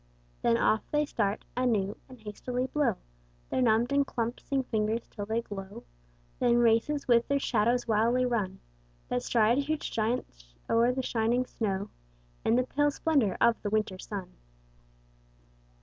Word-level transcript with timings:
Then 0.41 0.57
off 0.57 0.81
they 0.89 1.05
start 1.05 1.45
anew 1.55 1.95
and 2.09 2.19
hasty 2.19 2.51
blow 2.65 2.95
Their 3.51 3.61
numbed 3.61 3.91
and 3.93 4.03
clumpsing 4.03 4.63
fingers 4.65 5.07
till 5.07 5.27
they 5.27 5.43
glow; 5.43 5.83
Then 6.39 6.57
races 6.57 7.07
with 7.07 7.27
their 7.27 7.37
shadows 7.37 7.87
wildly 7.87 8.25
run 8.25 8.61
That 9.09 9.21
stride 9.21 9.59
huge 9.59 9.91
giants 9.91 10.55
o'er 10.67 10.91
the 10.91 11.03
shining 11.03 11.45
snow 11.45 11.91
In 12.43 12.55
the 12.55 12.63
pale 12.63 12.89
splendour 12.89 13.37
of 13.39 13.61
the 13.61 13.69
winter 13.69 13.99
sun. 13.99 14.33